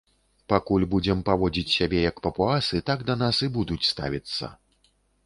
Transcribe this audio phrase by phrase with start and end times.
[0.51, 4.51] Пакуль будзем паводзіць сябе як папуасы, так да нас і будуць ставіцца.